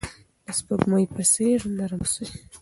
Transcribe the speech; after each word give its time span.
د 0.45 0.47
سپوږمۍ 0.57 1.05
په 1.13 1.21
څیر 1.33 1.59
نرم 1.77 2.01
اوسئ. 2.05 2.25